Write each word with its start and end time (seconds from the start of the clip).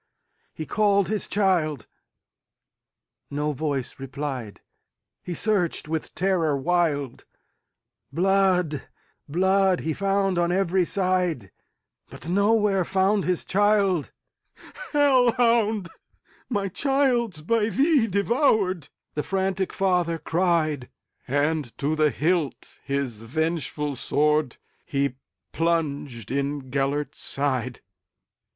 He 0.51 0.65
called 0.65 1.09
his 1.09 1.27
child,—no 1.27 1.83
voice 3.53 3.99
replied,—He 3.99 5.35
searched 5.35 5.87
with 5.87 6.15
terror 6.15 6.57
wild; 6.57 7.25
Blood, 8.11 8.87
blood, 9.29 9.81
he 9.81 9.93
found 9.93 10.39
on 10.39 10.51
every 10.51 10.85
side, 10.85 11.51
But 12.09 12.27
nowhere 12.27 12.83
found 12.83 13.25
his 13.25 13.45
child."Hell 13.45 15.33
hound! 15.33 15.87
my 16.49 16.67
child 16.67 17.35
's 17.35 17.41
by 17.41 17.69
thee 17.69 18.07
devoured,"The 18.07 19.21
frantic 19.21 19.71
father 19.71 20.17
cried; 20.17 20.89
And 21.27 21.77
to 21.77 21.95
the 21.95 22.09
hilt 22.09 22.79
his 22.83 23.21
vengeful 23.21 23.91
swordHe 23.91 25.13
plunged 25.51 26.31
in 26.31 26.71
Gêlert's 26.71 27.19
side. 27.19 27.81